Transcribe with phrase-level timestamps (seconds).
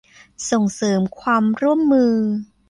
[0.49, 2.13] ส่งเสริมความร่วมมือ